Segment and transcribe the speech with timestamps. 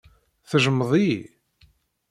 [0.49, 1.19] Tejjmeḍ-iyi?